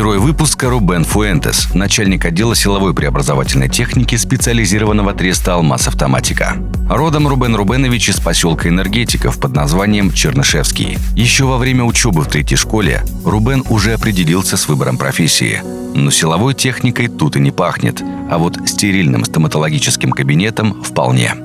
[0.00, 6.56] Герой выпуска Рубен Фуэнтес, начальник отдела силовой преобразовательной техники специализированного треста «Алмаз Автоматика».
[6.88, 10.96] Родом Рубен Рубенович из поселка Энергетиков под названием Чернышевский.
[11.14, 15.60] Еще во время учебы в третьей школе Рубен уже определился с выбором профессии.
[15.94, 21.34] Но силовой техникой тут и не пахнет, а вот стерильным стоматологическим кабинетом вполне–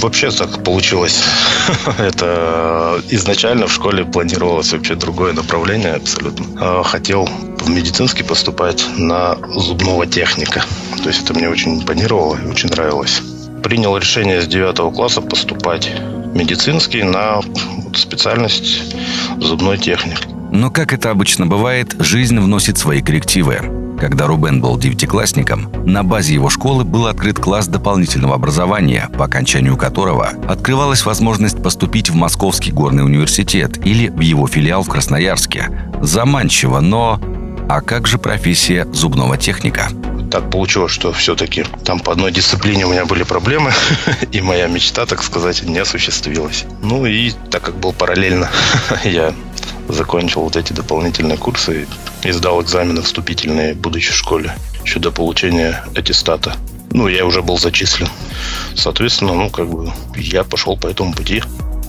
[0.00, 1.24] Вообще так получилось.
[1.98, 6.46] Это изначально в школе планировалось вообще другое направление абсолютно.
[6.60, 7.28] А, хотел
[7.68, 10.64] в медицинский поступать на зубного техника.
[11.02, 13.20] То есть это мне очень импонировало и очень нравилось.
[13.62, 15.90] Принял решение с 9 класса поступать
[16.34, 17.42] медицинский на
[17.94, 18.82] специальность
[19.38, 20.18] зубной техник.
[20.50, 23.60] Но, как это обычно бывает, жизнь вносит свои коррективы.
[24.00, 29.76] Когда Рубен был девятиклассником, на базе его школы был открыт класс дополнительного образования, по окончанию
[29.76, 35.68] которого открывалась возможность поступить в Московский горный университет или в его филиал в Красноярске.
[36.00, 37.20] Заманчиво, но...
[37.68, 39.88] А как же профессия зубного техника?
[40.30, 43.72] так получилось, что все-таки там по одной дисциплине у меня были проблемы,
[44.32, 46.66] и моя мечта, так сказать, не осуществилась.
[46.82, 48.50] Ну и так как был параллельно,
[49.04, 49.34] я
[49.88, 51.86] закончил вот эти дополнительные курсы
[52.24, 54.52] и сдал экзамены вступительные, будучи в школе,
[54.84, 56.56] еще до получения аттестата.
[56.90, 58.08] Ну, я уже был зачислен.
[58.74, 61.42] Соответственно, ну, как бы я пошел по этому пути.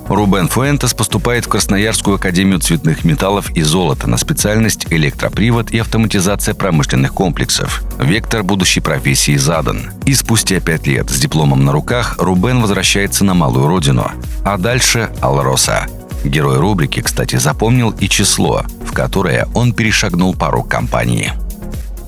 [0.09, 6.55] Рубен Фуэнтес поступает в Красноярскую академию цветных металлов и золота на специальность электропривод и автоматизация
[6.55, 7.83] промышленных комплексов.
[7.99, 9.91] Вектор будущей профессии задан.
[10.05, 14.11] И спустя пять лет с дипломом на руках Рубен возвращается на малую родину.
[14.43, 15.85] А дальше Алроса.
[16.23, 21.33] Герой рубрики, кстати, запомнил и число, в которое он перешагнул порог компании.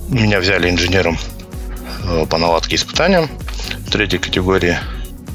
[0.09, 1.17] Меня взяли инженером
[2.03, 3.29] э, по наладке испытаниям
[3.89, 4.77] третьей категории.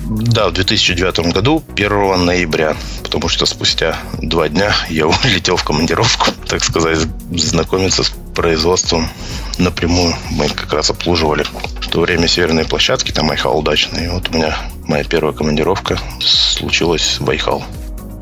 [0.09, 6.31] Да, в 2009 году, 1 ноября, потому что спустя два дня я улетел в командировку,
[6.47, 7.01] так сказать,
[7.33, 9.09] знакомиться с производством
[9.59, 10.15] напрямую.
[10.31, 11.45] Мы как раз обслуживали
[11.81, 14.05] в то время северные площадки, там Айхал удачный.
[14.05, 17.65] И вот у меня моя первая командировка случилась в Айхал.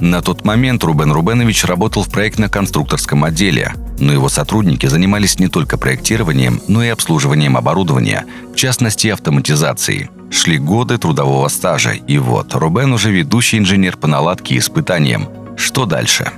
[0.00, 5.78] На тот момент Рубен Рубенович работал в проектно-конструкторском отделе, но его сотрудники занимались не только
[5.78, 10.10] проектированием, но и обслуживанием оборудования, в частности автоматизацией.
[10.34, 15.28] Шли годы трудового стажа, и вот Рубен уже ведущий инженер по наладке и испытаниям.
[15.56, 16.32] Что дальше?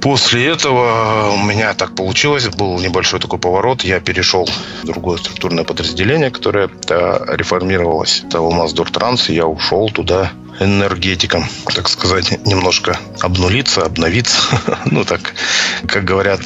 [0.00, 3.82] После этого у меня так получилось, был небольшой такой поворот.
[3.82, 4.48] Я перешел
[4.82, 8.22] в другое структурное подразделение, которое реформировалось.
[8.24, 11.44] Это Алмаз-Дортранс, и я ушел туда энергетиком,
[11.74, 14.38] так сказать, немножко обнулиться, обновиться.
[14.84, 15.34] ну, так,
[15.88, 16.40] как говорят,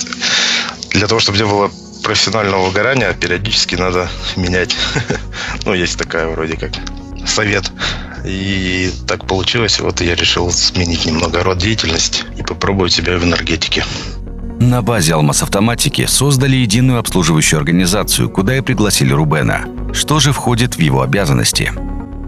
[0.92, 1.70] для того, чтобы не было
[2.02, 4.74] профессионального выгорания, периодически надо менять.
[5.70, 6.72] ну, есть такая вроде как
[7.24, 7.70] совет.
[8.24, 13.84] И так получилось, вот я решил сменить немного род деятельности и попробовать себя в энергетике.
[14.58, 19.64] На базе Алмаз Автоматики создали единую обслуживающую организацию, куда и пригласили Рубена.
[19.92, 21.72] Что же входит в его обязанности?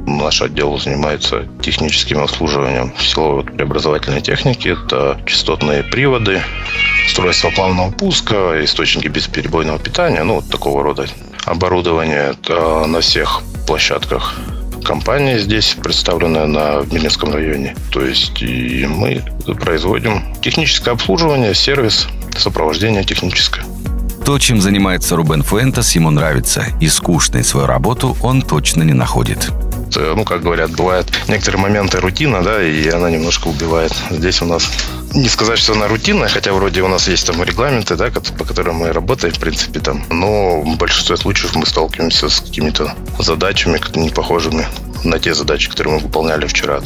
[0.06, 4.69] Наш отдел занимается техническим обслуживанием силовой преобразовательной техники.
[4.69, 6.41] Это частотные приводы,
[7.06, 11.06] устройства плавного пуска, источники бесперебойного питания, ну, вот такого рода
[11.52, 14.34] оборудование на всех площадках
[14.84, 17.76] компании здесь представленная на Милинском районе.
[17.92, 19.22] То есть и мы
[19.60, 23.64] производим техническое обслуживание, сервис, сопровождение техническое.
[24.24, 29.50] То, чем занимается Рубен Фуэнтес, ему нравится, и скучной свою работу он точно не находит.
[29.97, 33.92] Э, ну, как говорят, бывают некоторые моменты рутина, да, и она немножко убивает.
[34.10, 34.70] Здесь у нас
[35.14, 38.76] не сказать, что она рутинная, хотя вроде у нас есть там регламенты, да, по которым
[38.76, 40.04] мы работаем, в принципе, там.
[40.10, 44.66] Но в большинстве случаев мы сталкиваемся с какими-то задачами, не похожими
[45.04, 46.81] на те задачи, которые мы выполняли вчера.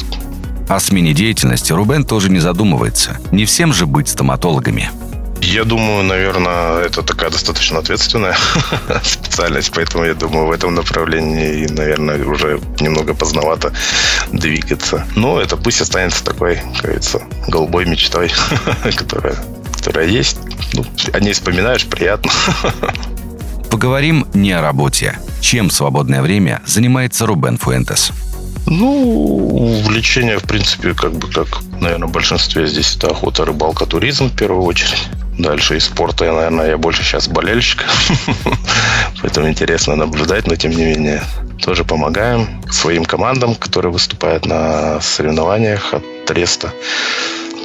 [0.68, 3.18] О смене деятельности Рубен тоже не задумывается.
[3.30, 4.90] Не всем же быть стоматологами.
[5.56, 8.36] Я думаю, наверное, это такая достаточно ответственная
[9.02, 13.72] специальность, поэтому я думаю, в этом направлении, наверное, уже немного поздновато
[14.30, 15.06] двигаться.
[15.16, 18.30] Но это пусть останется такой, как говорится, голубой мечтой,
[18.96, 19.34] которая,
[19.74, 20.36] которая есть.
[20.74, 20.84] Ну,
[21.14, 22.30] о ней вспоминаешь, приятно.
[23.70, 25.18] Поговорим не о работе.
[25.40, 28.12] Чем в свободное время занимается Рубен Фуэнтес?
[28.66, 34.28] Ну, увлечение, в принципе, как бы, как, наверное, в большинстве здесь это охота, рыбалка, туризм
[34.28, 35.08] в первую очередь.
[35.38, 37.84] Дальше из спорта, я, наверное, я больше сейчас болельщик.
[39.22, 41.22] Поэтому интересно наблюдать, но тем не менее
[41.62, 46.72] тоже помогаем своим командам, которые выступают на соревнованиях от Треста.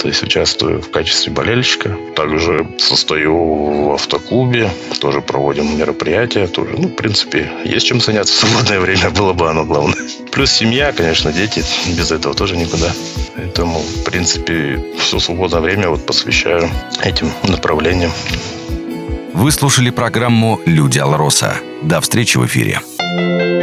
[0.01, 1.95] То есть участвую в качестве болельщика.
[2.15, 6.48] Также состою в автоклубе, тоже проводим мероприятия.
[6.48, 9.98] Тоже, ну, в принципе, есть чем заняться в свободное время, было бы оно главное.
[10.31, 11.63] Плюс семья, конечно, дети,
[11.95, 12.92] без этого тоже никуда.
[13.36, 16.68] Поэтому, в принципе, все свободное время вот посвящаю
[17.04, 18.12] этим направлениям.
[19.33, 21.57] Вы слушали программу «Люди Алроса».
[21.83, 22.81] До встречи в эфире.